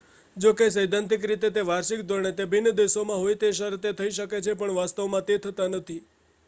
[0.37, 4.37] જો કે સૈદ્ધાંતિક રીતે તે વાર્ષિક ધોરણે તે ભિન્ન દેશોમાં હોય એ શરતે થઈ શકે
[4.39, 6.01] છે પણ વાસ્તવમાં તે થતાં નથી